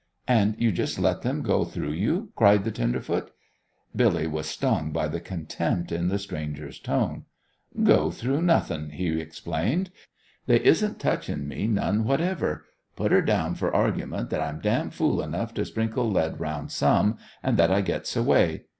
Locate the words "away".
18.15-18.63